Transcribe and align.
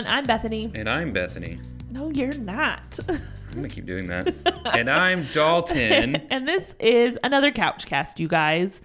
everyone. 0.00 0.18
I'm 0.18 0.24
Bethany. 0.24 0.70
And 0.74 0.88
I'm 0.88 1.12
Bethany. 1.12 1.60
No, 1.90 2.10
you're 2.10 2.32
not. 2.34 2.98
I'm 3.08 3.20
going 3.52 3.68
to 3.68 3.68
keep 3.68 3.84
doing 3.84 4.06
that. 4.08 4.34
and 4.74 4.88
I'm 4.88 5.26
Dalton. 5.32 6.16
and 6.30 6.48
this 6.48 6.74
is 6.78 7.18
another 7.22 7.50
Couchcast, 7.50 8.18
you 8.18 8.28
guys. 8.28 8.80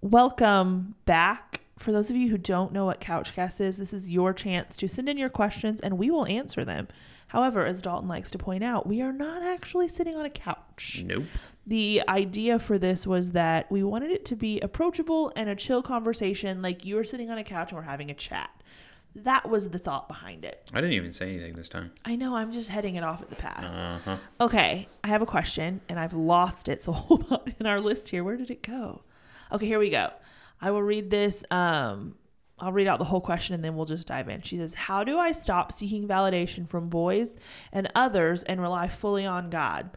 Welcome 0.00 0.94
back. 1.04 1.60
For 1.78 1.92
those 1.92 2.10
of 2.10 2.16
you 2.16 2.30
who 2.30 2.38
don't 2.38 2.72
know 2.72 2.86
what 2.86 3.00
Couchcast 3.00 3.60
is, 3.60 3.76
this 3.76 3.92
is 3.92 4.08
your 4.08 4.32
chance 4.32 4.76
to 4.78 4.88
send 4.88 5.08
in 5.08 5.18
your 5.18 5.28
questions 5.28 5.80
and 5.80 5.98
we 5.98 6.10
will 6.10 6.26
answer 6.26 6.64
them. 6.64 6.88
However, 7.28 7.66
as 7.66 7.82
Dalton 7.82 8.08
likes 8.08 8.30
to 8.32 8.38
point 8.38 8.64
out, 8.64 8.86
we 8.86 9.02
are 9.02 9.12
not 9.12 9.42
actually 9.42 9.88
sitting 9.88 10.16
on 10.16 10.24
a 10.24 10.30
couch. 10.30 11.02
Nope. 11.04 11.24
The 11.66 12.02
idea 12.08 12.58
for 12.58 12.78
this 12.78 13.06
was 13.06 13.32
that 13.32 13.70
we 13.70 13.82
wanted 13.82 14.10
it 14.10 14.24
to 14.26 14.36
be 14.36 14.60
approachable 14.60 15.32
and 15.36 15.48
a 15.48 15.56
chill 15.56 15.82
conversation, 15.82 16.62
like 16.62 16.84
you 16.84 16.98
are 16.98 17.04
sitting 17.04 17.30
on 17.30 17.38
a 17.38 17.44
couch 17.44 17.70
and 17.70 17.78
we're 17.78 17.82
having 17.82 18.10
a 18.10 18.14
chat. 18.14 18.50
That 19.24 19.48
was 19.48 19.70
the 19.70 19.78
thought 19.78 20.08
behind 20.08 20.44
it. 20.44 20.70
I 20.72 20.80
didn't 20.80 20.94
even 20.94 21.12
say 21.12 21.30
anything 21.30 21.54
this 21.54 21.68
time. 21.68 21.92
I 22.04 22.16
know, 22.16 22.34
I'm 22.34 22.52
just 22.52 22.68
heading 22.68 22.96
it 22.96 23.04
off 23.04 23.22
at 23.22 23.28
the 23.30 23.36
pass. 23.36 23.70
Uh-huh. 23.70 24.16
Okay, 24.40 24.88
I 25.02 25.08
have 25.08 25.22
a 25.22 25.26
question 25.26 25.80
and 25.88 25.98
I've 25.98 26.12
lost 26.12 26.68
it. 26.68 26.82
So 26.82 26.92
hold 26.92 27.26
on 27.30 27.54
in 27.58 27.66
our 27.66 27.80
list 27.80 28.08
here. 28.08 28.22
Where 28.22 28.36
did 28.36 28.50
it 28.50 28.62
go? 28.62 29.02
Okay, 29.52 29.66
here 29.66 29.78
we 29.78 29.90
go. 29.90 30.10
I 30.60 30.70
will 30.70 30.82
read 30.82 31.10
this. 31.10 31.44
Um, 31.50 32.16
I'll 32.58 32.72
read 32.72 32.88
out 32.88 32.98
the 32.98 33.04
whole 33.04 33.20
question 33.20 33.54
and 33.54 33.62
then 33.62 33.76
we'll 33.76 33.84
just 33.86 34.06
dive 34.06 34.28
in. 34.28 34.42
She 34.42 34.56
says, 34.56 34.74
How 34.74 35.04
do 35.04 35.18
I 35.18 35.32
stop 35.32 35.72
seeking 35.72 36.08
validation 36.08 36.68
from 36.68 36.88
boys 36.88 37.34
and 37.72 37.90
others 37.94 38.42
and 38.42 38.60
rely 38.60 38.88
fully 38.88 39.26
on 39.26 39.50
God? 39.50 39.90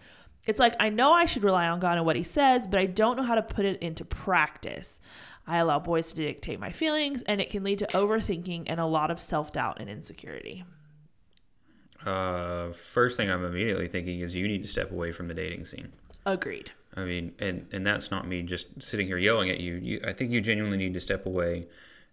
It's 0.46 0.60
like 0.60 0.76
I 0.80 0.90
know 0.90 1.14
I 1.14 1.26
should 1.26 1.44
rely 1.44 1.68
on 1.68 1.80
God 1.80 1.98
and 1.98 2.06
what 2.06 2.16
He 2.16 2.24
says, 2.24 2.68
but 2.68 2.80
I 2.80 2.86
don't 2.86 3.18
know 3.18 3.24
how 3.24 3.36
to 3.36 3.42
put 3.42 3.66
it 3.66 3.82
into 3.82 4.04
practice. 4.04 5.00
I 5.50 5.58
allow 5.58 5.80
boys 5.80 6.14
to 6.14 6.16
dictate 6.16 6.60
my 6.60 6.72
feelings, 6.72 7.24
and 7.24 7.42
it 7.42 7.50
can 7.50 7.64
lead 7.64 7.80
to 7.80 7.88
overthinking 7.88 8.66
and 8.68 8.80
a 8.80 8.86
lot 8.86 9.10
of 9.10 9.20
self 9.20 9.52
doubt 9.52 9.78
and 9.80 9.90
insecurity. 9.90 10.64
Uh, 12.06 12.72
first 12.72 13.18
thing 13.18 13.30
I'm 13.30 13.44
immediately 13.44 13.88
thinking 13.88 14.20
is 14.22 14.36
you 14.36 14.48
need 14.48 14.62
to 14.62 14.70
step 14.70 14.92
away 14.92 15.12
from 15.12 15.28
the 15.28 15.34
dating 15.34 15.66
scene. 15.66 15.92
Agreed. 16.26 16.72
I 16.96 17.04
mean, 17.04 17.34
and 17.40 17.68
and 17.72 17.86
that's 17.86 18.12
not 18.12 18.28
me 18.28 18.44
just 18.44 18.82
sitting 18.82 19.08
here 19.08 19.18
yelling 19.18 19.50
at 19.50 19.60
you. 19.60 19.74
You, 19.76 20.02
I 20.06 20.14
think 20.14 20.32
you 20.32 20.40
genuinely 20.40 20.78
need 20.78 20.94
to 20.94 21.02
step 21.02 21.26
away, 21.26 21.68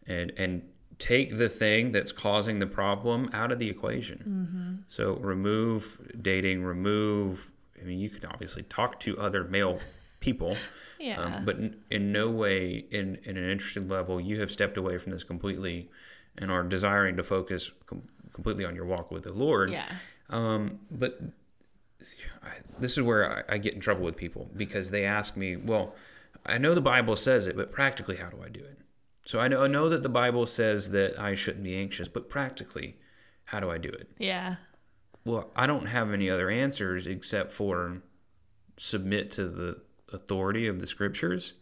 and 0.06 0.32
and 0.38 0.62
take 0.98 1.36
the 1.36 1.50
thing 1.50 1.92
that's 1.92 2.12
causing 2.12 2.58
the 2.58 2.66
problem 2.66 3.28
out 3.34 3.52
of 3.52 3.58
the 3.58 3.68
equation. 3.68 4.18
Mm-hmm. 4.18 4.74
So 4.88 5.16
remove 5.16 6.00
dating, 6.20 6.64
remove. 6.64 7.52
I 7.78 7.84
mean, 7.84 7.98
you 7.98 8.08
can 8.08 8.24
obviously 8.24 8.62
talk 8.62 8.98
to 9.00 9.18
other 9.18 9.44
male 9.44 9.78
people, 10.26 10.56
Yeah. 10.98 11.20
um, 11.22 11.44
but 11.46 11.56
in, 11.56 11.76
in 11.90 12.12
no 12.12 12.26
way, 12.30 12.84
in 12.90 13.06
in 13.28 13.36
an 13.36 13.48
interested 13.50 13.90
level, 13.90 14.20
you 14.20 14.40
have 14.40 14.50
stepped 14.50 14.76
away 14.76 14.98
from 14.98 15.12
this 15.12 15.24
completely, 15.24 15.88
and 16.38 16.50
are 16.50 16.62
desiring 16.64 17.16
to 17.16 17.22
focus 17.22 17.70
com- 17.86 18.08
completely 18.32 18.64
on 18.64 18.74
your 18.74 18.84
walk 18.86 19.10
with 19.10 19.22
the 19.24 19.32
Lord. 19.32 19.70
yeah. 19.70 19.88
Um, 20.28 20.80
but 20.90 21.12
I, 22.42 22.50
this 22.78 22.92
is 22.98 23.02
where 23.02 23.22
I, 23.50 23.54
I 23.54 23.58
get 23.58 23.74
in 23.74 23.80
trouble 23.80 24.04
with 24.04 24.16
people 24.16 24.50
because 24.56 24.90
they 24.90 25.04
ask 25.04 25.36
me, 25.36 25.56
well, 25.56 25.94
I 26.44 26.58
know 26.58 26.74
the 26.74 26.80
Bible 26.80 27.16
says 27.16 27.46
it, 27.46 27.56
but 27.56 27.72
practically, 27.72 28.16
how 28.16 28.28
do 28.30 28.42
I 28.44 28.48
do 28.48 28.60
it? 28.60 28.78
So 29.26 29.40
I 29.40 29.48
know, 29.48 29.64
I 29.64 29.66
know 29.66 29.88
that 29.88 30.02
the 30.02 30.08
Bible 30.08 30.46
says 30.46 30.90
that 30.90 31.18
I 31.18 31.34
shouldn't 31.34 31.64
be 31.64 31.76
anxious, 31.76 32.08
but 32.08 32.28
practically, 32.28 32.96
how 33.46 33.60
do 33.60 33.70
I 33.70 33.78
do 33.78 33.88
it? 33.88 34.08
Yeah. 34.18 34.56
Well, 35.24 35.50
I 35.56 35.66
don't 35.66 35.86
have 35.86 36.12
any 36.12 36.28
other 36.30 36.48
answers 36.50 37.06
except 37.06 37.50
for 37.52 38.02
submit 38.78 39.30
to 39.32 39.48
the 39.48 39.78
authority 40.12 40.66
of 40.66 40.80
the 40.80 40.86
scriptures. 40.86 41.54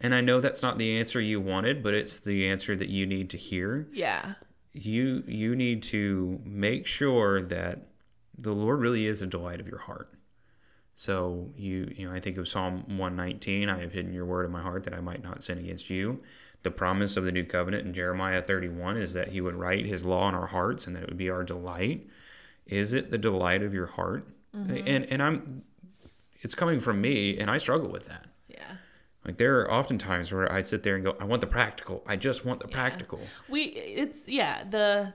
And 0.00 0.14
I 0.14 0.20
know 0.20 0.40
that's 0.40 0.62
not 0.62 0.78
the 0.78 0.96
answer 0.98 1.20
you 1.20 1.40
wanted, 1.40 1.82
but 1.82 1.92
it's 1.94 2.18
the 2.20 2.48
answer 2.48 2.74
that 2.76 2.88
you 2.88 3.06
need 3.06 3.28
to 3.30 3.36
hear 3.36 3.88
Yeah. 3.92 4.34
you 4.72 5.22
you 5.26 5.54
need 5.56 5.82
to 5.84 6.40
make 6.44 6.86
sure 6.86 7.42
that 7.42 7.88
the 8.38 8.52
Lord 8.52 8.80
really 8.80 9.06
is 9.06 9.20
a 9.20 9.26
delight 9.26 9.60
of 9.60 9.68
your 9.68 9.80
heart. 9.80 10.08
So 10.96 11.50
you 11.56 11.92
you 11.96 12.08
know 12.08 12.14
I 12.14 12.20
think 12.20 12.36
of 12.38 12.48
Psalm 12.48 12.84
119, 12.98 13.68
I 13.68 13.80
have 13.80 13.92
hidden 13.92 14.12
your 14.12 14.24
word 14.26 14.46
in 14.46 14.52
my 14.52 14.62
heart 14.62 14.84
that 14.84 14.94
I 14.94 15.00
might 15.00 15.22
not 15.22 15.42
sin 15.42 15.58
against 15.58 15.90
you. 15.90 16.20
The 16.62 16.70
promise 16.70 17.16
of 17.16 17.24
the 17.24 17.32
new 17.32 17.44
covenant 17.44 17.86
in 17.86 17.94
Jeremiah 17.94 18.42
31 18.42 18.98
is 18.98 19.14
that 19.14 19.28
he 19.28 19.40
would 19.40 19.54
write 19.54 19.86
his 19.86 20.04
law 20.04 20.28
in 20.28 20.34
our 20.34 20.48
hearts 20.48 20.86
and 20.86 20.94
that 20.94 21.02
it 21.04 21.08
would 21.08 21.16
be 21.18 21.30
our 21.30 21.42
delight. 21.42 22.06
Is 22.66 22.92
it 22.92 23.10
the 23.10 23.16
delight 23.18 23.62
of 23.62 23.72
your 23.72 23.86
heart? 23.86 24.28
Mm-hmm. 24.54 24.86
And 24.86 25.04
and 25.06 25.22
I'm 25.22 25.62
it's 26.40 26.54
coming 26.54 26.80
from 26.80 27.00
me 27.00 27.38
and 27.38 27.50
I 27.50 27.58
struggle 27.58 27.88
with 27.88 28.06
that. 28.06 28.26
Yeah. 28.48 28.76
Like 29.24 29.36
there 29.36 29.60
are 29.60 29.70
often 29.70 29.98
times 29.98 30.32
where 30.32 30.50
I 30.50 30.62
sit 30.62 30.82
there 30.82 30.94
and 30.94 31.04
go, 31.04 31.16
I 31.20 31.24
want 31.24 31.40
the 31.40 31.46
practical. 31.46 32.02
I 32.06 32.16
just 32.16 32.44
want 32.44 32.60
the 32.60 32.68
practical. 32.68 33.20
We 33.48 33.64
it's 33.64 34.26
yeah, 34.26 34.64
the 34.64 35.14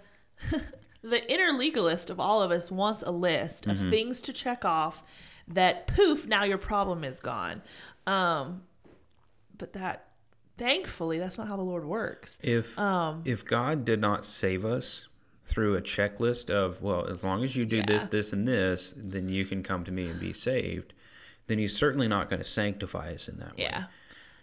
the 1.01 1.31
inner 1.31 1.51
legalist 1.51 2.09
of 2.09 2.19
all 2.19 2.41
of 2.41 2.51
us 2.51 2.71
wants 2.71 3.03
a 3.05 3.11
list 3.11 3.67
of 3.67 3.77
things 3.89 4.21
to 4.23 4.33
check 4.33 4.63
off 4.65 5.03
that 5.47 5.87
poof, 5.87 6.25
now 6.25 6.43
your 6.43 6.57
problem 6.57 7.03
is 7.03 7.19
gone. 7.19 7.61
Um 8.05 8.63
but 9.57 9.73
that 9.73 10.07
thankfully 10.57 11.17
that's 11.17 11.37
not 11.37 11.47
how 11.47 11.55
the 11.55 11.63
Lord 11.63 11.85
works. 11.85 12.37
If 12.41 12.77
Um 12.77 13.23
if 13.25 13.43
God 13.43 13.85
did 13.85 13.99
not 13.99 14.25
save 14.25 14.63
us 14.63 15.07
through 15.45 15.75
a 15.75 15.81
checklist 15.81 16.49
of 16.49 16.81
well, 16.81 17.05
as 17.07 17.23
long 17.23 17.43
as 17.43 17.55
you 17.55 17.65
do 17.65 17.83
this, 17.83 18.05
this, 18.05 18.33
and 18.33 18.47
this, 18.47 18.93
then 18.97 19.29
you 19.29 19.45
can 19.45 19.63
come 19.63 19.83
to 19.83 19.91
me 19.91 20.07
and 20.07 20.19
be 20.19 20.33
saved, 20.33 20.93
then 21.47 21.57
He's 21.59 21.75
certainly 21.75 22.07
not 22.07 22.29
going 22.29 22.41
to 22.41 22.47
sanctify 22.47 23.13
us 23.13 23.27
in 23.27 23.37
that 23.39 23.57
way. 23.57 23.63
yeah. 23.63 23.83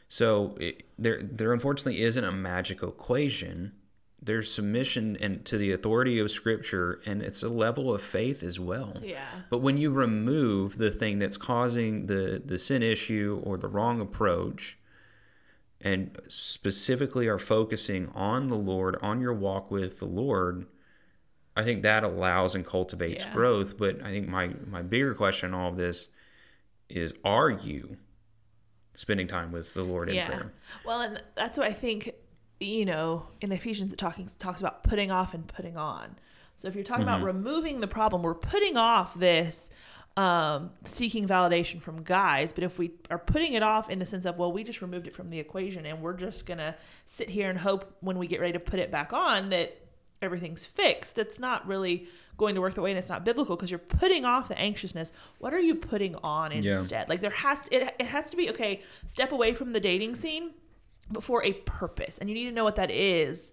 So 0.08 0.56
it, 0.60 0.82
there, 0.98 1.22
there 1.22 1.52
unfortunately 1.54 2.02
isn't 2.02 2.22
a 2.24 2.32
magical 2.32 2.90
equation. 2.90 3.72
There's 4.20 4.52
submission 4.52 5.16
and 5.20 5.44
to 5.46 5.56
the 5.58 5.72
authority 5.72 6.18
of 6.18 6.30
Scripture, 6.30 7.00
and 7.06 7.22
it's 7.22 7.42
a 7.42 7.48
level 7.48 7.92
of 7.94 8.02
faith 8.02 8.42
as 8.42 8.60
well. 8.60 8.98
Yeah. 9.02 9.24
But 9.50 9.58
when 9.58 9.78
you 9.78 9.90
remove 9.90 10.76
the 10.78 10.90
thing 10.90 11.18
that's 11.18 11.36
causing 11.38 12.06
the, 12.06 12.40
the 12.44 12.58
sin 12.58 12.82
issue 12.82 13.40
or 13.42 13.56
the 13.56 13.68
wrong 13.68 14.00
approach, 14.00 14.78
and 15.80 16.16
specifically 16.28 17.26
are 17.26 17.38
focusing 17.38 18.08
on 18.14 18.48
the 18.48 18.54
Lord, 18.56 18.96
on 19.02 19.20
your 19.20 19.34
walk 19.34 19.70
with 19.70 19.98
the 19.98 20.04
Lord, 20.06 20.66
I 21.56 21.64
think 21.64 21.82
that 21.82 22.04
allows 22.04 22.54
and 22.54 22.64
cultivates 22.64 23.24
Yeah. 23.24 23.32
growth. 23.32 23.76
But 23.76 24.00
I 24.02 24.10
think 24.10 24.28
my, 24.28 24.50
my 24.68 24.82
bigger 24.82 25.14
question 25.14 25.48
in 25.48 25.54
all 25.54 25.70
of 25.70 25.76
this 25.76 26.08
is 26.88 27.14
are 27.24 27.50
you 27.50 27.96
spending 28.94 29.26
time 29.26 29.52
with 29.52 29.74
the 29.74 29.82
Lord 29.82 30.08
in 30.08 30.16
Yeah. 30.16 30.26
prayer? 30.26 30.52
Well, 30.84 31.00
and 31.00 31.22
that's 31.34 31.56
what 31.58 31.66
I 31.66 31.72
think, 31.72 32.12
you 32.60 32.84
know, 32.84 33.26
in 33.40 33.52
Ephesians 33.52 33.92
it 33.92 33.98
talking 33.98 34.28
talks 34.38 34.60
about 34.60 34.84
putting 34.84 35.10
off 35.10 35.34
and 35.34 35.46
putting 35.46 35.76
on. 35.76 36.16
So 36.58 36.68
if 36.68 36.74
you're 36.74 36.84
talking 36.84 37.02
about 37.02 37.22
removing 37.22 37.80
the 37.80 37.88
problem, 37.88 38.22
we're 38.22 38.34
putting 38.34 38.76
off 38.76 39.18
this 39.18 39.68
um, 40.16 40.70
seeking 40.84 41.26
validation 41.26 41.80
from 41.80 42.02
guys. 42.02 42.52
But 42.52 42.64
if 42.64 42.78
we 42.78 42.92
are 43.10 43.18
putting 43.18 43.54
it 43.54 43.62
off 43.62 43.88
in 43.90 43.98
the 43.98 44.06
sense 44.06 44.26
of, 44.26 44.36
well, 44.36 44.52
we 44.52 44.62
just 44.62 44.82
removed 44.82 45.08
it 45.08 45.14
from 45.14 45.30
the 45.30 45.38
equation 45.38 45.86
and 45.86 46.02
we're 46.02 46.12
just 46.12 46.44
gonna 46.46 46.76
sit 47.08 47.30
here 47.30 47.48
and 47.48 47.58
hope 47.58 47.96
when 48.00 48.18
we 48.18 48.26
get 48.26 48.38
ready 48.40 48.52
to 48.52 48.60
put 48.60 48.78
it 48.78 48.90
back 48.90 49.12
on 49.12 49.48
that 49.50 49.81
everything's 50.22 50.64
fixed. 50.64 51.18
It's 51.18 51.38
not 51.38 51.66
really 51.66 52.06
going 52.38 52.54
to 52.54 52.60
work 52.60 52.74
the 52.74 52.80
way 52.80 52.90
and 52.90 52.98
it's 52.98 53.08
not 53.08 53.24
biblical 53.24 53.56
because 53.56 53.70
you're 53.70 53.78
putting 53.78 54.24
off 54.24 54.48
the 54.48 54.58
anxiousness. 54.58 55.12
What 55.38 55.52
are 55.52 55.60
you 55.60 55.74
putting 55.74 56.14
on 56.16 56.50
Yeah. 56.62 56.78
instead? 56.78 57.08
Like 57.08 57.20
there 57.20 57.30
has 57.30 57.68
it, 57.70 57.94
it 57.98 58.06
has 58.06 58.30
to 58.30 58.36
be 58.36 58.50
okay, 58.50 58.82
step 59.06 59.32
away 59.32 59.52
from 59.54 59.72
the 59.72 59.80
dating 59.80 60.14
scene 60.14 60.52
but 61.10 61.22
for 61.22 61.44
a 61.44 61.52
purpose. 61.52 62.16
And 62.18 62.28
you 62.30 62.34
need 62.34 62.46
to 62.46 62.52
know 62.52 62.64
what 62.64 62.76
that 62.76 62.90
is 62.90 63.52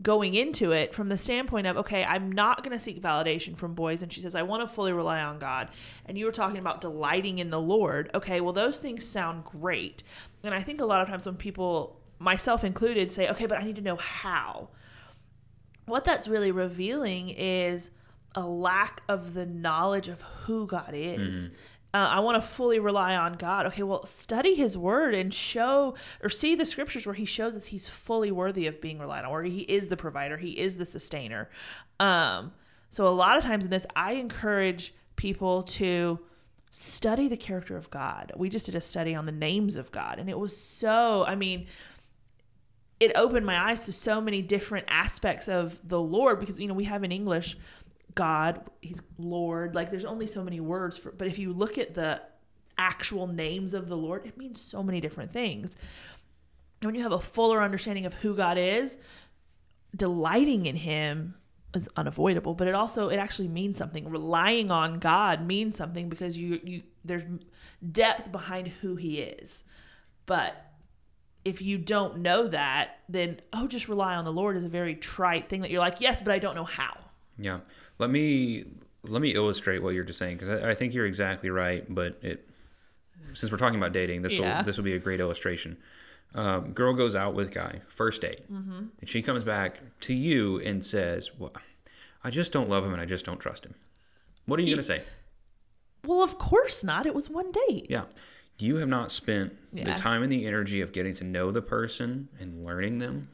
going 0.00 0.34
into 0.34 0.72
it 0.72 0.94
from 0.94 1.08
the 1.08 1.18
standpoint 1.18 1.66
of, 1.66 1.76
okay, 1.76 2.02
I'm 2.04 2.32
not 2.32 2.64
going 2.64 2.76
to 2.76 2.82
seek 2.82 3.00
validation 3.00 3.56
from 3.56 3.74
boys. 3.74 4.02
And 4.02 4.12
she 4.12 4.20
says, 4.20 4.34
I 4.34 4.42
want 4.42 4.66
to 4.66 4.72
fully 4.74 4.92
rely 4.92 5.20
on 5.20 5.38
God. 5.38 5.70
And 6.06 6.16
you 6.16 6.24
were 6.26 6.32
talking 6.32 6.58
about 6.58 6.80
delighting 6.80 7.38
in 7.38 7.50
the 7.50 7.60
Lord. 7.60 8.10
Okay, 8.14 8.40
well, 8.40 8.52
those 8.52 8.78
things 8.78 9.04
sound 9.04 9.44
great. 9.44 10.02
And 10.42 10.54
I 10.54 10.62
think 10.62 10.80
a 10.80 10.84
lot 10.86 11.02
of 11.02 11.08
times 11.08 11.26
when 11.26 11.36
people, 11.36 12.00
myself 12.18 12.64
included, 12.64 13.12
say, 13.12 13.28
okay, 13.30 13.46
but 13.46 13.58
I 13.58 13.64
need 13.64 13.76
to 13.76 13.82
know 13.82 13.96
how. 13.96 14.68
What 15.86 16.04
that's 16.04 16.28
really 16.28 16.52
revealing 16.52 17.30
is 17.30 17.90
a 18.34 18.46
lack 18.46 19.02
of 19.08 19.34
the 19.34 19.44
knowledge 19.46 20.08
of 20.08 20.22
who 20.22 20.66
God 20.66 20.92
is. 20.94 21.50
Uh, 21.94 22.08
I 22.10 22.20
want 22.20 22.42
to 22.42 22.48
fully 22.48 22.78
rely 22.78 23.14
on 23.14 23.34
God. 23.34 23.66
Okay, 23.66 23.82
well, 23.82 24.06
study 24.06 24.54
His 24.54 24.78
Word 24.78 25.14
and 25.14 25.32
show 25.34 25.94
or 26.22 26.30
see 26.30 26.54
the 26.54 26.64
scriptures 26.64 27.04
where 27.04 27.14
He 27.14 27.26
shows 27.26 27.54
us 27.54 27.66
He's 27.66 27.86
fully 27.88 28.30
worthy 28.32 28.66
of 28.66 28.80
being 28.80 28.98
relied 28.98 29.26
on, 29.26 29.30
where 29.30 29.42
He 29.42 29.60
is 29.60 29.88
the 29.88 29.96
provider, 29.96 30.38
He 30.38 30.58
is 30.58 30.78
the 30.78 30.86
sustainer. 30.86 31.50
Um, 32.00 32.52
so 32.90 33.06
a 33.06 33.10
lot 33.10 33.36
of 33.36 33.44
times 33.44 33.64
in 33.64 33.70
this, 33.70 33.86
I 33.94 34.12
encourage 34.12 34.94
people 35.16 35.64
to 35.64 36.18
study 36.70 37.28
the 37.28 37.36
character 37.36 37.76
of 37.76 37.90
God. 37.90 38.32
We 38.36 38.48
just 38.48 38.64
did 38.66 38.74
a 38.74 38.80
study 38.80 39.14
on 39.14 39.26
the 39.26 39.32
names 39.32 39.76
of 39.76 39.92
God, 39.92 40.18
and 40.18 40.30
it 40.30 40.38
was 40.38 40.56
so. 40.56 41.24
I 41.26 41.34
mean, 41.34 41.66
it 43.02 43.10
opened 43.16 43.44
my 43.44 43.70
eyes 43.70 43.84
to 43.86 43.92
so 43.92 44.20
many 44.20 44.42
different 44.42 44.86
aspects 44.88 45.48
of 45.48 45.76
the 45.82 46.00
Lord 46.00 46.38
because 46.38 46.60
you 46.60 46.68
know 46.68 46.74
we 46.74 46.84
have 46.84 47.02
in 47.02 47.10
English 47.10 47.56
God, 48.14 48.60
he's 48.80 49.02
Lord. 49.18 49.74
Like 49.74 49.90
there's 49.90 50.04
only 50.04 50.28
so 50.28 50.44
many 50.44 50.60
words 50.60 50.96
for 50.96 51.10
but 51.10 51.26
if 51.26 51.36
you 51.36 51.52
look 51.52 51.78
at 51.78 51.94
the 51.94 52.22
actual 52.78 53.26
names 53.26 53.74
of 53.74 53.88
the 53.88 53.96
Lord, 53.96 54.24
it 54.24 54.38
means 54.38 54.60
so 54.60 54.84
many 54.84 55.00
different 55.00 55.32
things. 55.32 55.74
And 56.80 56.86
when 56.86 56.94
you 56.94 57.02
have 57.02 57.12
a 57.12 57.18
fuller 57.18 57.60
understanding 57.60 58.06
of 58.06 58.14
who 58.14 58.36
God 58.36 58.56
is, 58.56 58.96
delighting 59.96 60.66
in 60.66 60.76
him 60.76 61.34
is 61.74 61.88
unavoidable, 61.96 62.54
but 62.54 62.68
it 62.68 62.74
also 62.74 63.08
it 63.08 63.16
actually 63.16 63.48
means 63.48 63.78
something. 63.78 64.08
Relying 64.08 64.70
on 64.70 65.00
God 65.00 65.44
means 65.44 65.76
something 65.76 66.08
because 66.08 66.36
you 66.36 66.60
you 66.62 66.82
there's 67.04 67.24
depth 67.90 68.30
behind 68.30 68.68
who 68.68 68.94
he 68.94 69.18
is. 69.18 69.64
But 70.24 70.71
if 71.44 71.60
you 71.62 71.76
don't 71.78 72.18
know 72.18 72.48
that, 72.48 72.98
then 73.08 73.40
oh, 73.52 73.66
just 73.66 73.88
rely 73.88 74.14
on 74.14 74.24
the 74.24 74.32
Lord 74.32 74.56
is 74.56 74.64
a 74.64 74.68
very 74.68 74.94
trite 74.94 75.48
thing 75.48 75.60
that 75.62 75.70
you're 75.70 75.80
like, 75.80 76.00
yes, 76.00 76.20
but 76.20 76.32
I 76.32 76.38
don't 76.38 76.54
know 76.54 76.64
how. 76.64 76.96
Yeah. 77.38 77.60
Let 77.98 78.10
me 78.10 78.64
let 79.04 79.20
me 79.20 79.30
illustrate 79.34 79.82
what 79.82 79.94
you're 79.94 80.04
just 80.04 80.18
saying 80.18 80.36
because 80.38 80.48
I, 80.62 80.70
I 80.70 80.74
think 80.74 80.94
you're 80.94 81.06
exactly 81.06 81.50
right. 81.50 81.84
But 81.92 82.18
it 82.22 82.48
since 83.34 83.50
we're 83.50 83.58
talking 83.58 83.78
about 83.78 83.92
dating, 83.92 84.22
this 84.22 84.38
will 84.38 84.62
this 84.64 84.76
will 84.76 84.84
be 84.84 84.94
a 84.94 84.98
great 84.98 85.20
illustration. 85.20 85.76
Um, 86.34 86.72
girl 86.72 86.94
goes 86.94 87.14
out 87.14 87.34
with 87.34 87.50
guy 87.52 87.82
first 87.88 88.22
date, 88.22 88.50
Mm-hmm. 88.50 88.84
and 89.00 89.08
she 89.08 89.20
comes 89.22 89.44
back 89.44 89.80
to 90.00 90.14
you 90.14 90.58
and 90.60 90.84
says, 90.84 91.30
"Well, 91.38 91.52
I 92.24 92.30
just 92.30 92.52
don't 92.52 92.68
love 92.70 92.84
him 92.84 92.92
and 92.92 93.02
I 93.02 93.04
just 93.06 93.24
don't 93.26 93.38
trust 93.38 93.66
him." 93.66 93.74
What 94.46 94.58
are 94.58 94.62
you 94.62 94.68
Ye- 94.68 94.74
gonna 94.74 94.82
say? 94.82 95.02
Well, 96.04 96.22
of 96.22 96.38
course 96.38 96.82
not. 96.82 97.06
It 97.06 97.14
was 97.14 97.28
one 97.30 97.52
date. 97.52 97.86
Yeah. 97.88 98.04
You 98.62 98.76
have 98.76 98.88
not 98.88 99.10
spent 99.10 99.54
Yeah. 99.72 99.84
the 99.84 99.94
time 99.94 100.22
and 100.22 100.30
the 100.30 100.46
energy 100.46 100.80
of 100.80 100.92
getting 100.92 101.14
to 101.14 101.24
know 101.24 101.50
the 101.50 101.60
person 101.60 102.28
and 102.38 102.64
learning 102.64 102.98
them. 103.00 103.28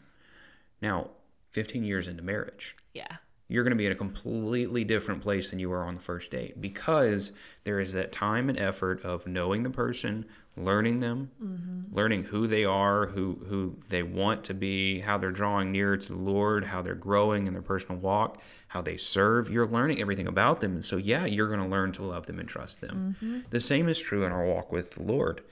Now, 0.80 1.10
15 1.50 1.84
years 1.84 2.08
into 2.08 2.22
marriage, 2.22 2.75
Yeah. 2.94 3.19
You're 3.48 3.64
going 3.64 3.72
to 3.72 3.76
be 3.76 3.86
in 3.86 3.92
a 3.92 3.96
completely 3.96 4.84
different 4.84 5.22
place 5.22 5.50
than 5.50 5.58
you 5.58 5.70
were 5.70 5.82
on 5.82 5.94
the 5.94 6.00
first 6.00 6.30
date 6.30 6.60
because 6.60 7.32
there 7.64 7.80
is 7.80 7.94
that 7.94 8.12
time 8.12 8.50
and 8.50 8.58
effort 8.58 9.02
of 9.02 9.26
knowing 9.26 9.62
the 9.62 9.70
person, 9.70 10.26
learning 10.54 11.00
them, 11.00 11.30
mm-hmm. 11.42 11.94
learning 11.94 12.24
who 12.24 12.46
they 12.46 12.64
are, 12.64 13.06
who 13.06 13.46
who 13.48 13.78
they 13.88 14.02
want 14.02 14.44
to 14.44 14.54
be, 14.54 15.00
how 15.00 15.16
they're 15.16 15.30
drawing 15.30 15.72
nearer 15.72 15.96
to 15.96 16.08
the 16.08 16.18
Lord, 16.18 16.64
how 16.66 16.82
they're 16.82 16.94
growing 16.94 17.46
in 17.46 17.54
their 17.54 17.62
personal 17.62 17.98
walk, 17.98 18.40
how 18.68 18.82
they 18.82 18.98
serve. 18.98 19.50
You're 19.50 19.66
learning 19.66 20.00
everything 20.00 20.26
about 20.26 20.60
them, 20.60 20.76
and 20.76 20.84
so 20.84 20.98
yeah, 20.98 21.24
you're 21.24 21.48
going 21.48 21.60
to 21.60 21.66
learn 21.66 21.92
to 21.92 22.02
love 22.02 22.26
them 22.26 22.38
and 22.38 22.48
trust 22.48 22.82
them. 22.82 23.16
Mm-hmm. 23.22 23.40
The 23.48 23.60
same 23.60 23.88
is 23.88 23.98
true 23.98 24.24
in 24.24 24.32
our 24.32 24.44
walk 24.44 24.72
with 24.72 24.92
the 24.92 25.02
Lord. 25.02 25.42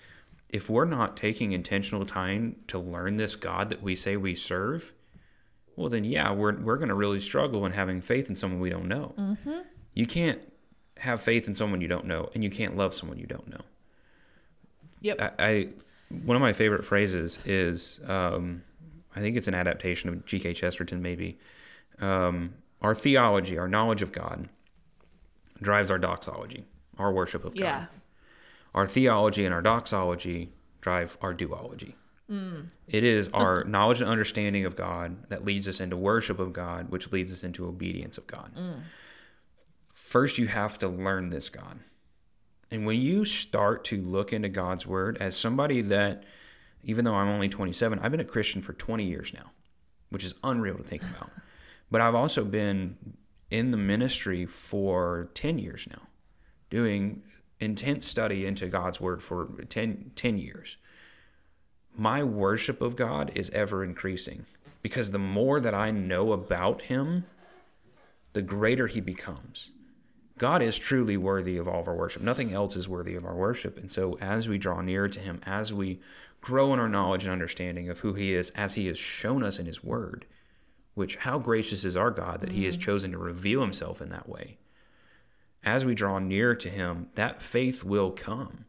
If 0.51 0.69
we're 0.69 0.85
not 0.85 1.17
taking 1.17 1.53
intentional 1.53 2.05
time 2.05 2.57
to 2.69 2.79
learn 2.79 3.17
this 3.17 3.37
God 3.37 3.71
that 3.71 3.83
we 3.83 3.97
say 3.97 4.17
we 4.17 4.35
serve, 4.35 4.93
well 5.77 5.89
then 5.89 6.05
yeah 6.05 6.33
we're, 6.33 6.57
we're 6.61 6.77
going 6.77 6.89
to 6.89 6.95
really 6.95 7.21
struggle 7.21 7.65
in 7.67 7.73
having 7.73 8.01
faith 8.01 8.29
in 8.29 8.37
someone 8.37 8.61
we 8.61 8.71
don't 8.71 8.89
know 8.89 9.15
mm-hmm. 9.19 9.61
you 9.95 10.07
can't 10.07 10.41
have 10.99 11.21
faith 11.21 11.47
in 11.47 11.55
someone 11.55 11.81
you 11.81 11.89
don't 11.89 12.07
know 12.07 12.31
and 12.35 12.43
you 12.43 12.51
can't 12.51 12.77
love 12.77 12.95
someone 12.95 13.19
you 13.19 13.27
don't 13.27 13.49
know 13.49 13.61
Yep. 15.01 15.37
i, 15.39 15.45
I 15.45 15.69
one 16.25 16.37
of 16.37 16.43
my 16.43 16.53
favorite 16.53 16.85
phrases 16.85 17.39
is 17.45 18.01
um, 18.07 18.63
i 19.15 19.21
think 19.21 19.37
it's 19.37 19.49
an 19.49 19.55
adaptation 19.55 20.09
of 20.09 20.25
gk 20.25 20.55
chesterton 20.55 21.03
maybe 21.03 21.39
um, 22.01 22.55
our 22.83 22.95
theology 22.95 23.59
our 23.59 23.69
knowledge 23.69 24.03
of 24.03 24.13
god 24.13 24.49
drives 25.61 25.91
our 25.91 25.99
doxology 25.99 26.65
our 26.99 27.13
worship 27.13 27.45
of 27.45 27.55
god 27.55 27.61
yeah. 27.61 27.87
our 28.75 28.87
theology 28.89 29.45
and 29.45 29.55
our 29.55 29.63
doxology 29.63 30.53
drive 30.87 31.19
our 31.21 31.35
duology. 31.35 31.95
It 32.29 33.05
is 33.05 33.29
our 33.33 33.65
knowledge 33.65 34.01
and 34.01 34.11
understanding 34.11 34.65
of 34.65 34.75
God 34.75 35.29
that 35.29 35.45
leads 35.45 35.69
us 35.69 35.81
into 35.81 35.97
worship 35.97 36.39
of 36.39 36.53
God, 36.53 36.91
which 36.91 37.13
leads 37.13 37.31
us 37.31 37.45
into 37.45 37.67
obedience 37.67 38.19
of 38.19 38.27
God. 38.27 38.53
First, 39.93 40.39
you 40.39 40.47
have 40.47 40.79
to 40.79 40.89
learn 40.89 41.31
this 41.31 41.49
God. 41.49 41.81
And 42.71 42.85
when 42.85 43.01
you 43.01 43.25
start 43.25 43.85
to 43.85 44.03
look 44.03 44.33
into 44.33 44.49
God's 44.49 44.87
word 44.87 45.17
as 45.21 45.37
somebody 45.37 45.83
that, 45.83 46.25
even 46.83 47.05
though 47.05 47.15
I'm 47.15 47.29
only 47.29 47.49
27, 47.49 47.99
I've 48.01 48.11
been 48.11 48.21
a 48.21 48.25
Christian 48.25 48.61
for 48.63 48.73
20 48.73 49.05
years 49.05 49.33
now, 49.33 49.53
which 50.11 50.25
is 50.25 50.35
unreal 50.43 50.77
to 50.77 50.83
think 50.83 51.03
about. 51.03 51.31
But 51.91 52.01
I've 52.01 52.15
also 52.15 52.45
been 52.45 52.97
in 53.51 53.71
the 53.71 53.77
ministry 53.77 54.47
for 54.47 55.31
10 55.35 55.59
years 55.59 55.87
now, 55.89 56.03
doing 56.71 57.23
intense 57.61 58.07
study 58.07 58.45
into 58.47 58.67
God's 58.67 59.01
word 59.01 59.23
for 59.23 59.47
10, 59.69 60.13
10 60.17 60.39
years. 60.39 60.77
My 61.97 62.23
worship 62.23 62.83
of 62.83 62.95
God 62.95 63.33
is 63.35 63.49
ever 63.51 63.83
increasing 63.83 64.45
because 64.83 65.11
the 65.11 65.19
more 65.19 65.61
that 65.61 65.75
I 65.75 65.91
know 65.91 66.33
about 66.33 66.83
Him, 66.83 67.25
the 68.35 68.43
greater 68.43 68.87
He 68.87 69.01
becomes. 69.01 69.71
God 70.39 70.61
is 70.61 70.77
truly 70.77 71.17
worthy 71.17 71.57
of 71.57 71.67
all 71.67 71.81
of 71.81 71.89
our 71.89 71.97
worship. 71.97 72.21
Nothing 72.21 72.53
else 72.53 72.77
is 72.77 72.87
worthy 72.87 73.15
of 73.15 73.25
our 73.25 73.35
worship. 73.35 73.79
And 73.79 73.91
so, 73.91 74.19
as 74.21 74.47
we 74.47 74.59
draw 74.59 74.83
near 74.83 75.09
to 75.09 75.19
Him, 75.19 75.41
as 75.47 75.73
we 75.73 76.01
grow 76.43 76.75
in 76.75 76.79
our 76.79 76.89
knowledge 76.89 77.25
and 77.25 77.33
understanding 77.33 77.89
of 77.89 78.01
who 78.01 78.13
He 78.13 78.35
is, 78.35 78.51
as 78.51 78.75
He 78.75 78.87
has 78.89 78.99
shown 78.99 79.43
us 79.43 79.59
in 79.59 79.65
His 79.65 79.83
Word, 79.83 80.27
which 80.95 81.17
how 81.17 81.39
gracious 81.39 81.85
is 81.85 81.97
our 81.97 82.11
God 82.11 82.43
that 82.43 82.53
He 82.53 82.67
has 82.67 82.77
mm-hmm. 82.77 82.85
chosen 82.85 83.13
to 83.13 83.19
reveal 83.19 83.63
Himself 83.63 84.03
in 84.03 84.11
that 84.11 84.29
way. 84.29 84.59
As 85.65 85.87
we 85.87 85.95
draw 85.95 86.19
near 86.19 86.55
to 86.55 86.69
Him, 86.69 87.09
that 87.15 87.41
faith 87.41 87.83
will 87.83 88.11
come. 88.11 88.67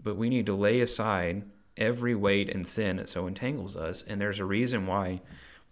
But 0.00 0.16
we 0.16 0.28
need 0.28 0.46
to 0.46 0.54
lay 0.54 0.80
aside 0.80 1.42
every 1.76 2.14
weight 2.14 2.48
and 2.48 2.66
sin 2.66 2.96
that 2.96 3.08
so 3.08 3.26
entangles 3.26 3.76
us. 3.76 4.02
And 4.06 4.20
there's 4.20 4.38
a 4.38 4.44
reason 4.44 4.86
why 4.86 5.20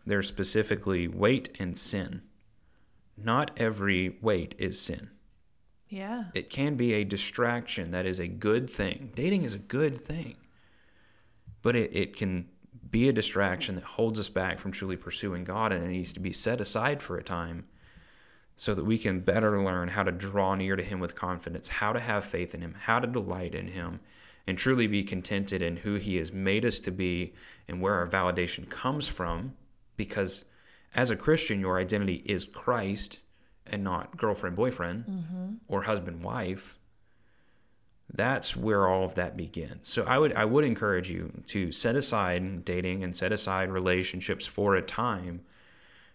there's 0.06 0.28
specifically 0.28 1.08
weight 1.08 1.56
and 1.58 1.78
sin. 1.78 2.22
Not 3.16 3.50
every 3.56 4.18
weight 4.20 4.54
is 4.58 4.80
sin. 4.80 5.10
Yeah. 5.88 6.24
It 6.34 6.50
can 6.50 6.74
be 6.74 6.92
a 6.94 7.04
distraction 7.04 7.90
that 7.92 8.06
is 8.06 8.18
a 8.18 8.26
good 8.26 8.68
thing. 8.68 9.12
Dating 9.14 9.44
is 9.44 9.54
a 9.54 9.58
good 9.58 10.00
thing. 10.00 10.36
But 11.62 11.76
it, 11.76 11.94
it 11.94 12.16
can 12.16 12.48
be 12.90 13.08
a 13.08 13.12
distraction 13.12 13.74
that 13.76 13.84
holds 13.84 14.18
us 14.18 14.28
back 14.28 14.58
from 14.58 14.72
truly 14.72 14.96
pursuing 14.96 15.44
God, 15.44 15.72
and 15.72 15.84
it 15.84 15.88
needs 15.88 16.12
to 16.12 16.20
be 16.20 16.32
set 16.32 16.60
aside 16.60 17.02
for 17.02 17.16
a 17.16 17.22
time 17.22 17.66
so 18.56 18.74
that 18.74 18.84
we 18.84 18.98
can 18.98 19.20
better 19.20 19.62
learn 19.62 19.88
how 19.88 20.02
to 20.02 20.12
draw 20.12 20.54
near 20.54 20.76
to 20.76 20.82
Him 20.82 21.00
with 21.00 21.14
confidence, 21.14 21.68
how 21.68 21.92
to 21.92 22.00
have 22.00 22.24
faith 22.24 22.54
in 22.54 22.60
Him, 22.60 22.76
how 22.82 22.98
to 23.00 23.06
delight 23.06 23.54
in 23.54 23.68
Him, 23.68 24.00
and 24.46 24.58
truly 24.58 24.86
be 24.86 25.02
contented 25.02 25.62
in 25.62 25.78
who 25.78 25.94
He 25.94 26.16
has 26.16 26.32
made 26.32 26.64
us 26.64 26.80
to 26.80 26.90
be 26.90 27.34
and 27.66 27.80
where 27.80 27.94
our 27.94 28.06
validation 28.06 28.68
comes 28.68 29.08
from. 29.08 29.54
Because 29.96 30.44
as 30.94 31.10
a 31.10 31.16
Christian, 31.16 31.60
your 31.60 31.78
identity 31.78 32.22
is 32.26 32.44
Christ 32.44 33.20
and 33.66 33.82
not 33.82 34.16
girlfriend, 34.16 34.56
boyfriend, 34.56 35.04
mm-hmm. 35.06 35.54
or 35.68 35.82
husband, 35.82 36.22
wife. 36.22 36.78
That's 38.12 38.54
where 38.54 38.86
all 38.86 39.04
of 39.04 39.14
that 39.14 39.36
begins. 39.36 39.88
So 39.88 40.04
I 40.04 40.18
would 40.18 40.34
I 40.34 40.44
would 40.44 40.64
encourage 40.64 41.10
you 41.10 41.42
to 41.48 41.72
set 41.72 41.96
aside 41.96 42.64
dating 42.64 43.02
and 43.02 43.16
set 43.16 43.32
aside 43.32 43.70
relationships 43.70 44.46
for 44.46 44.76
a 44.76 44.82
time 44.82 45.40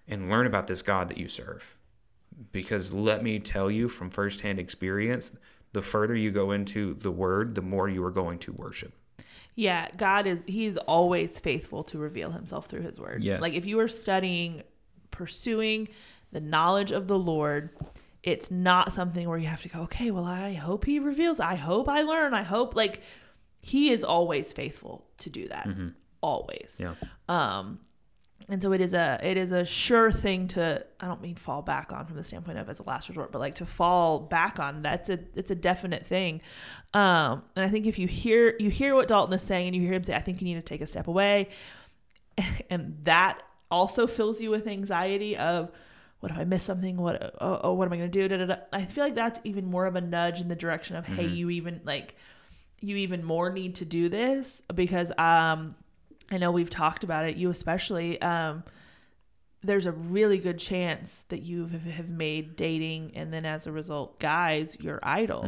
and 0.08 0.30
learn 0.30 0.46
about 0.46 0.68
this 0.68 0.82
God 0.82 1.10
that 1.10 1.18
you 1.18 1.28
serve. 1.28 1.76
Because 2.52 2.94
let 2.94 3.24
me 3.24 3.40
tell 3.40 3.70
you 3.70 3.90
from 3.90 4.10
firsthand 4.10 4.60
experience, 4.60 5.36
the 5.74 5.82
further 5.82 6.16
you 6.16 6.32
go 6.32 6.52
into 6.52 6.94
the 6.96 7.12
word, 7.12 7.56
the 7.56 7.62
more 7.62 7.88
you 7.88 8.04
are 8.04 8.12
going 8.12 8.40
to 8.40 8.52
worship. 8.52 8.94
Yeah, 9.56 9.90
God 9.98 10.26
is 10.26 10.42
he's 10.46 10.78
always 10.78 11.38
faithful 11.38 11.84
to 11.86 11.98
reveal 11.98 12.32
himself 12.32 12.68
through 12.68 12.84
his 12.84 13.00
word. 13.00 13.24
Yes. 13.24 13.42
Like 13.42 13.56
if 13.56 13.66
you 13.66 13.80
are 13.80 13.90
studying 13.90 14.64
pursuing 15.12 15.90
the 16.32 16.40
knowledge 16.40 16.92
of 16.92 17.08
the 17.08 17.20
Lord, 17.20 17.70
it's 18.24 18.50
not 18.50 18.94
something 18.94 19.28
where 19.28 19.38
you 19.38 19.48
have 19.48 19.62
to 19.64 19.70
go, 19.70 19.82
okay, 19.82 20.12
well, 20.12 20.26
I 20.26 20.54
hope 20.54 20.86
he 20.86 21.00
reveals. 21.00 21.40
I 21.40 21.56
hope 21.56 21.90
I 21.90 22.04
learn. 22.04 22.34
I 22.34 22.44
hope 22.44 22.76
like 22.76 23.02
he 23.60 23.92
is 23.92 24.04
always 24.04 24.54
faithful 24.54 25.06
to 25.20 25.30
do 25.30 25.48
that. 25.50 25.68
Always. 26.22 26.78
Yeah. 26.80 26.96
Um 27.28 27.80
and 28.48 28.62
so 28.62 28.72
it 28.72 28.82
is 28.82 28.94
a 28.94 29.20
it 29.22 29.38
is 29.38 29.52
a 29.52 29.66
sure 29.66 30.12
thing 30.12 30.48
to 30.50 30.86
I 31.00 31.08
don't 31.08 31.22
mean 31.22 31.36
fall 31.36 31.62
back 31.62 31.92
on 31.92 32.06
from 32.06 32.16
the 32.16 32.24
standpoint 32.24 32.58
of 32.58 32.70
as 32.70 32.80
a 32.80 32.84
last 32.84 33.10
resort, 33.10 33.32
but 33.32 33.40
like 33.40 33.56
to 33.56 33.66
fall 33.66 34.20
back 34.20 34.60
on. 34.60 34.82
That's 34.82 35.10
a 35.10 35.20
it's 35.36 35.52
a 35.52 35.56
definite 35.56 36.06
thing. 36.06 36.42
Um 36.94 37.44
and 37.56 37.66
I 37.66 37.70
think 37.70 37.86
if 37.86 38.00
you 38.00 38.08
hear 38.08 38.56
you 38.60 38.70
hear 38.70 38.96
what 38.96 39.08
Dalton 39.08 39.34
is 39.34 39.44
saying 39.44 39.68
and 39.68 39.76
you 39.76 39.82
hear 39.82 39.94
him 39.94 40.04
say, 40.04 40.16
I 40.16 40.22
think 40.22 40.42
you 40.42 40.46
need 40.46 40.56
to 40.56 40.62
take 40.62 40.82
a 40.82 40.88
step 40.88 41.08
away, 41.08 41.50
and 42.70 42.98
that 43.04 43.42
also 43.70 44.08
fills 44.08 44.42
you 44.42 44.50
with 44.50 44.68
anxiety 44.68 45.38
of 45.38 45.72
what 46.20 46.32
if 46.32 46.38
I 46.38 46.44
miss 46.44 46.64
something? 46.64 46.98
What 46.98 47.36
oh, 47.40 47.60
oh 47.64 47.74
what 47.74 47.86
am 47.88 47.94
I 47.94 47.98
gonna 47.98 48.10
do? 48.10 48.28
Da, 48.28 48.38
da, 48.38 48.46
da. 48.46 48.56
I 48.74 48.86
feel 48.86 49.04
like 49.04 49.16
that's 49.16 49.40
even 49.44 49.66
more 49.66 49.86
of 49.86 49.96
a 49.96 50.02
nudge 50.02 50.42
in 50.42 50.48
the 50.48 50.56
direction 50.56 50.96
of 50.96 51.06
hey, 51.06 51.28
you 51.28 51.50
even 51.50 51.82
like 51.84 52.16
you 52.82 52.96
even 52.98 53.24
more 53.24 53.52
need 53.52 53.76
to 53.76 53.86
do 53.86 54.10
this 54.10 54.62
because 54.74 55.12
um 55.18 55.76
I 56.32 56.38
know 56.38 56.52
we've 56.52 56.70
talked 56.70 57.04
about 57.04 57.26
it, 57.26 57.38
you 57.38 57.50
especially. 57.50 58.22
Um, 58.22 58.64
there's 59.62 59.86
a 59.86 59.92
really 59.92 60.38
good 60.38 60.58
chance 60.58 61.26
that 61.28 61.42
you 61.42 61.68
have- 61.68 62.10
made 62.10 62.56
dating 62.56 63.12
and 63.16 63.34
then 63.34 63.46
as 63.46 63.68
a 63.68 63.72
result, 63.72 64.18
guys, 64.20 64.78
your 64.80 65.00
idol. 65.04 65.44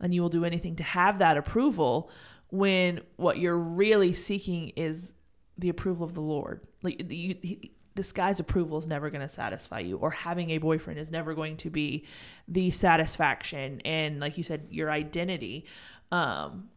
And 0.00 0.14
you 0.14 0.22
will 0.22 0.30
do 0.30 0.44
anything 0.46 0.76
to 0.76 0.82
have 0.82 1.18
that 1.18 1.36
approval 1.36 2.10
when 2.48 3.00
what 3.16 3.38
you're 3.38 3.58
really 3.58 4.12
seeking 4.14 4.70
is 4.76 5.12
the 5.58 5.68
approval 5.68 6.06
of 6.06 6.14
the 6.14 6.22
Lord. 6.22 6.60
Like 6.82 7.10
you, 7.10 7.36
he, 7.42 7.72
this 7.96 8.12
guy's 8.12 8.40
approval 8.40 8.78
is 8.78 8.86
never 8.86 9.10
going 9.10 9.20
to 9.20 9.28
satisfy 9.28 9.80
you, 9.80 9.98
or 9.98 10.10
having 10.10 10.50
a 10.50 10.58
boyfriend 10.58 10.98
is 10.98 11.10
never 11.10 11.34
going 11.34 11.56
to 11.58 11.68
be 11.70 12.06
the 12.48 12.70
satisfaction. 12.70 13.80
And 13.84 14.20
like 14.20 14.38
you 14.38 14.44
said, 14.44 14.68
your 14.70 14.90
identity. 14.90 15.66
Um, 16.10 16.70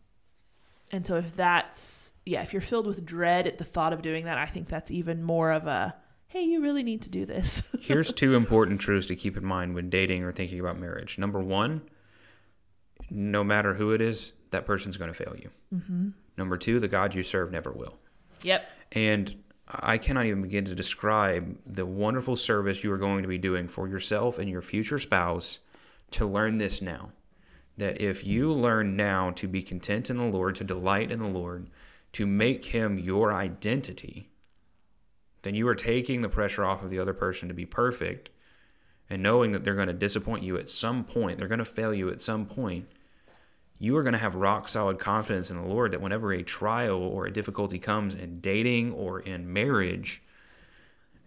and 0.91 1.05
so 1.05 1.15
if 1.15 1.36
that's 1.36 2.12
yeah, 2.25 2.41
if 2.41 2.53
you're 2.53 2.61
filled 2.61 2.87
with 2.87 3.05
dread 3.05 3.47
at 3.47 3.57
the 3.57 3.63
thought 3.63 3.93
of 3.93 4.01
doing 4.01 4.25
that, 4.25 4.37
I 4.37 4.45
think 4.45 4.69
that's 4.69 4.91
even 4.91 5.23
more 5.23 5.51
of 5.51 5.67
a 5.67 5.95
hey, 6.33 6.41
you 6.41 6.61
really 6.61 6.81
need 6.81 7.03
to 7.03 7.11
do 7.11 7.27
this. 7.27 7.61
Here's 7.79 8.11
two 8.11 8.33
important 8.33 8.81
truths 8.81 9.05
to 9.05 9.15
keep 9.15 9.37
in 9.37 9.45
mind 9.45 9.75
when 9.75 9.91
dating 9.91 10.23
or 10.23 10.31
thinking 10.31 10.59
about 10.59 10.79
marriage. 10.79 11.19
Number 11.19 11.39
one, 11.39 11.83
no 13.11 13.43
matter 13.43 13.75
who 13.75 13.91
it 13.91 14.01
is, 14.01 14.33
that 14.49 14.65
person's 14.65 14.97
going 14.97 15.13
to 15.13 15.13
fail 15.13 15.35
you. 15.37 15.51
Mm-hmm. 15.71 16.09
Number 16.35 16.57
two, 16.57 16.79
the 16.79 16.87
God 16.87 17.13
you 17.13 17.21
serve 17.21 17.51
never 17.51 17.71
will. 17.71 17.99
yep. 18.41 18.67
And 18.91 19.43
I 19.69 19.99
cannot 19.99 20.25
even 20.25 20.41
begin 20.41 20.65
to 20.65 20.75
describe 20.75 21.57
the 21.67 21.85
wonderful 21.85 22.35
service 22.35 22.83
you 22.83 22.91
are 22.91 22.97
going 22.97 23.21
to 23.21 23.29
be 23.29 23.37
doing 23.37 23.67
for 23.67 23.87
yourself 23.87 24.39
and 24.39 24.49
your 24.49 24.61
future 24.61 24.99
spouse 24.99 25.59
to 26.11 26.25
learn 26.25 26.57
this 26.57 26.81
now. 26.81 27.11
That 27.77 28.01
if 28.01 28.25
you 28.25 28.51
learn 28.51 28.95
now 28.95 29.31
to 29.31 29.47
be 29.47 29.61
content 29.61 30.09
in 30.09 30.17
the 30.17 30.25
Lord, 30.25 30.55
to 30.55 30.63
delight 30.63 31.11
in 31.11 31.19
the 31.19 31.27
Lord, 31.27 31.69
to 32.13 32.25
make 32.25 32.65
Him 32.65 32.98
your 32.98 33.34
identity, 33.34 34.29
then 35.41 35.55
you 35.55 35.67
are 35.67 35.75
taking 35.75 36.22
the 36.22 36.29
pressure 36.29 36.63
off 36.63 36.84
of 36.84 36.89
the 36.89 37.00
other 37.00 37.13
person 37.13 37.48
to 37.48 37.53
be 37.53 37.65
perfect 37.65 38.29
and 39.10 39.22
knowing 39.22 39.51
that 39.51 39.63
they're 39.63 39.75
going 39.75 39.88
to 39.88 39.93
disappoint 39.93 40.43
you 40.43 40.58
at 40.58 40.70
some 40.70 41.03
point, 41.03 41.38
they're 41.38 41.48
going 41.48 41.60
to 41.60 41.65
fail 41.65 41.93
you 41.93 42.10
at 42.10 42.22
some 42.22 42.46
point 42.46 42.88
you 43.84 43.98
are 43.98 44.03
going 44.03 44.13
to 44.13 44.20
have 44.20 44.36
rock 44.36 44.70
solid 44.70 44.98
confidence 44.98 45.51
in 45.51 45.58
the 45.58 45.67
Lord 45.67 45.91
that 45.91 46.00
whenever 46.00 46.32
a 46.32 46.41
trial 46.41 47.01
or 47.01 47.25
a 47.25 47.34
difficulty 47.34 47.79
comes 47.79 48.15
in 48.15 48.39
dating 48.39 48.93
or 48.93 49.20
in 49.20 49.51
marriage, 49.51 50.22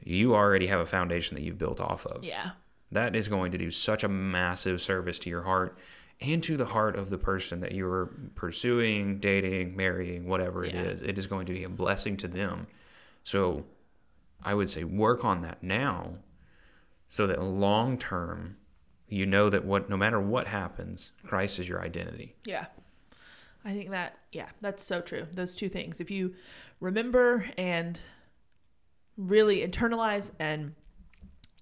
you 0.03 0.35
already 0.35 0.69
have 0.69 0.81
a 0.81 0.87
foundation 0.87 1.35
that 1.35 1.43
you've 1.43 1.59
built 1.59 1.81
off 1.81 2.07
of. 2.07 2.25
Yeah. 2.25 2.53
That 2.91 3.15
is 3.15 3.29
going 3.29 3.53
to 3.53 3.59
do 3.59 3.71
such 3.71 4.03
a 4.03 4.09
massive 4.09 4.81
service 4.81 5.19
to 5.19 5.29
your 5.29 5.43
heart 5.43 5.77
and 6.21 6.43
to 6.45 6.57
the 6.57 6.67
heart 6.67 6.97
of 6.97 7.11
the 7.11 7.19
person 7.19 7.61
that 7.61 7.73
you're 7.73 8.07
pursuing, 8.35 9.19
dating, 9.19 9.77
marrying, 9.77 10.27
whatever 10.27 10.65
it 10.65 10.75
Yeah. 10.75 10.83
is. 10.83 11.03
It 11.03 11.19
is 11.19 11.27
going 11.27 11.47
to 11.47 11.53
be 11.53 11.65
a 11.65 11.69
blessing 11.69 12.17
to 12.19 12.29
them. 12.29 12.67
So 13.23 13.67
I 14.43 14.55
would 14.55 14.71
say 14.71 14.85
work 14.85 15.25
on 15.25 15.43
that 15.43 15.63
now 15.63 16.19
so 17.09 17.27
that 17.27 17.43
long 17.43 17.99
term 17.99 18.57
you 19.09 19.25
know 19.25 19.49
that 19.51 19.65
what 19.65 19.89
no 19.89 19.97
matter 19.97 20.21
what 20.21 20.49
happens, 20.49 21.13
Christ 21.25 21.59
is 21.61 21.69
your 21.69 21.81
identity. 21.81 22.35
Yeah. 22.45 22.67
I 23.65 23.73
think 23.73 23.91
that, 23.91 24.19
yeah, 24.33 24.49
that's 24.61 24.83
so 24.83 25.01
true. 25.01 25.27
Those 25.33 25.55
two 25.55 25.69
things. 25.69 26.01
If 26.01 26.11
you 26.11 26.35
remember 26.81 27.47
and 27.57 28.01
really 29.17 29.67
internalize 29.67 30.31
and 30.39 30.75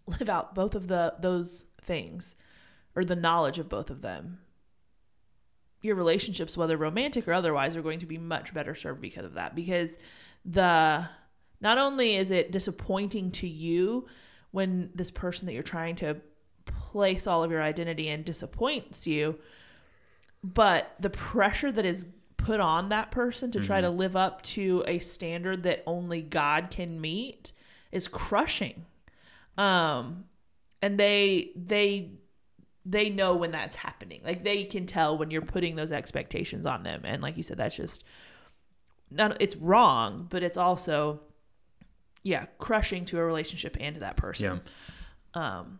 live 0.06 0.28
out 0.28 0.54
both 0.54 0.75
of 0.75 0.88
the 0.88 1.14
those 1.20 1.66
things 1.82 2.34
or 2.96 3.04
the 3.04 3.16
knowledge 3.16 3.58
of 3.58 3.68
both 3.68 3.90
of 3.90 4.00
them, 4.02 4.38
your 5.84 5.96
relationships, 5.96 6.56
whether 6.56 6.76
romantic 6.76 7.28
or 7.28 7.32
otherwise, 7.32 7.76
are 7.76 7.82
going 7.82 8.00
to 8.00 8.06
be 8.06 8.18
much 8.18 8.54
better 8.54 8.74
served 8.74 9.00
because 9.00 9.24
of 9.24 9.34
that. 9.34 9.54
Because 9.54 9.96
the 10.44 11.06
not 11.60 11.78
only 11.78 12.16
is 12.16 12.30
it 12.30 12.52
disappointing 12.52 13.30
to 13.32 13.46
you 13.46 14.06
when 14.50 14.90
this 14.94 15.10
person 15.10 15.46
that 15.46 15.52
you're 15.52 15.62
trying 15.62 15.96
to 15.96 16.16
place 16.66 17.26
all 17.26 17.44
of 17.44 17.50
your 17.50 17.62
identity 17.62 18.08
in 18.08 18.22
disappoints 18.22 19.06
you, 19.06 19.38
but 20.42 20.94
the 21.00 21.10
pressure 21.10 21.72
that 21.72 21.84
is 21.84 22.06
put 22.36 22.60
on 22.60 22.90
that 22.90 23.10
person 23.10 23.50
to 23.50 23.60
try 23.60 23.80
to 23.80 23.88
live 23.88 24.16
up 24.16 24.42
to 24.42 24.84
a 24.86 24.98
standard 24.98 25.62
that 25.62 25.82
only 25.86 26.20
God 26.20 26.68
can 26.70 27.00
meet 27.00 27.52
is 27.90 28.08
crushing. 28.08 28.84
Um 29.56 30.24
and 30.82 31.00
they 31.00 31.52
they 31.56 32.10
they 32.86 33.08
know 33.10 33.34
when 33.34 33.50
that's 33.50 33.76
happening. 33.76 34.20
Like 34.24 34.44
they 34.44 34.64
can 34.64 34.86
tell 34.86 35.16
when 35.16 35.30
you're 35.30 35.42
putting 35.42 35.76
those 35.76 35.92
expectations 35.92 36.66
on 36.66 36.82
them 36.82 37.02
and 37.04 37.22
like 37.22 37.36
you 37.36 37.42
said 37.42 37.56
that's 37.56 37.76
just 37.76 38.04
not 39.10 39.40
it's 39.40 39.56
wrong, 39.56 40.26
but 40.28 40.42
it's 40.42 40.56
also 40.56 41.20
yeah, 42.22 42.46
crushing 42.58 43.04
to 43.06 43.18
a 43.18 43.24
relationship 43.24 43.76
and 43.78 43.94
to 43.94 44.00
that 44.00 44.16
person. 44.16 44.62
Yeah. 45.34 45.58
Um, 45.58 45.78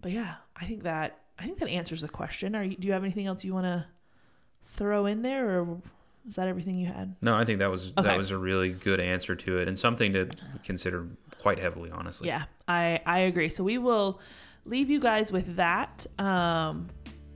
but 0.00 0.10
yeah, 0.12 0.34
I 0.56 0.66
think 0.66 0.82
that 0.82 1.20
I 1.38 1.44
think 1.44 1.58
that 1.58 1.68
answers 1.68 2.00
the 2.00 2.08
question. 2.08 2.54
Are 2.56 2.64
you, 2.64 2.76
do 2.76 2.86
you 2.86 2.92
have 2.92 3.04
anything 3.04 3.26
else 3.26 3.44
you 3.44 3.54
want 3.54 3.66
to 3.66 3.86
throw 4.76 5.06
in 5.06 5.22
there, 5.22 5.60
or 5.60 5.78
is 6.28 6.34
that 6.34 6.48
everything 6.48 6.76
you 6.78 6.86
had? 6.86 7.14
No, 7.22 7.36
I 7.36 7.44
think 7.44 7.60
that 7.60 7.70
was 7.70 7.92
Okay. 7.96 8.02
that 8.08 8.18
was 8.18 8.30
a 8.30 8.38
really 8.38 8.70
good 8.70 9.00
answer 9.00 9.34
to 9.36 9.58
it 9.58 9.68
and 9.68 9.78
something 9.78 10.12
to 10.12 10.28
consider 10.64 11.06
quite 11.38 11.58
heavily, 11.58 11.90
honestly. 11.90 12.28
Yeah, 12.28 12.44
I 12.66 13.00
I 13.06 13.20
agree. 13.20 13.48
So 13.48 13.62
we 13.62 13.78
will 13.78 14.20
leave 14.66 14.90
you 14.90 15.00
guys 15.00 15.32
with 15.32 15.56
that. 15.56 16.06
Um, 16.18 16.88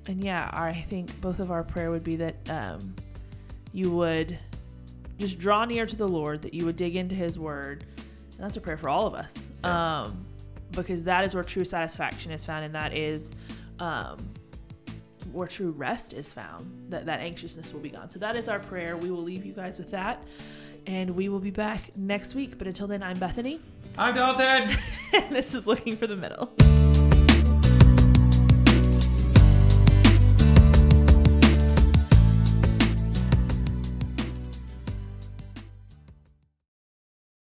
and 0.07 0.23
yeah, 0.23 0.51
I 0.53 0.85
think 0.89 1.21
both 1.21 1.39
of 1.39 1.51
our 1.51 1.63
prayer 1.63 1.91
would 1.91 2.05
be 2.05 2.17
that 2.17 2.51
um, 2.51 2.95
you 3.73 3.91
would 3.93 4.39
just 5.19 5.39
draw 5.39 5.65
near 5.65 5.87
to 5.87 5.97
the 5.97 6.09
Lord, 6.09 6.43
that 6.43 6.55
you 6.55 6.65
would 6.65 6.77
dig 6.77 6.97
into 6.97 7.15
His 7.15 7.39
Word, 7.39 7.85
and 7.97 8.41
that's 8.41 8.57
a 8.57 8.61
prayer 8.61 8.77
for 8.77 8.89
all 8.89 9.07
of 9.07 9.15
us. 9.15 9.35
Yeah. 9.63 10.01
Um, 10.03 10.27
because 10.73 11.03
that 11.03 11.25
is 11.25 11.35
where 11.35 11.43
true 11.43 11.65
satisfaction 11.65 12.31
is 12.31 12.45
found, 12.45 12.65
and 12.65 12.75
that 12.75 12.97
is 12.97 13.33
um, 13.81 14.19
where 15.33 15.49
true 15.49 15.73
rest 15.73 16.13
is 16.13 16.33
found. 16.33 16.71
That 16.91 17.07
that 17.07 17.21
anxiousness 17.21 17.73
will 17.73 17.81
be 17.81 17.91
gone. 17.91 18.09
So 18.09 18.19
that 18.21 18.37
is 18.37 18.49
our 18.49 18.61
prayer. 18.61 18.97
We 18.97 19.11
will 19.11 19.23
leave 19.23 19.45
you 19.45 19.53
guys 19.53 19.79
with 19.79 19.91
that, 19.91 20.23
and 20.87 21.11
we 21.11 21.29
will 21.29 21.41
be 21.41 21.51
back 21.51 21.91
next 21.97 22.35
week. 22.35 22.57
But 22.57 22.67
until 22.67 22.87
then, 22.87 23.03
I'm 23.03 23.19
Bethany, 23.19 23.61
I'm 23.99 24.15
Dalton. 24.15 24.77
and 25.13 25.31
this 25.37 25.55
is 25.55 25.67
looking 25.67 25.97
for 25.97 26.07
the 26.07 26.17
middle. 26.17 26.53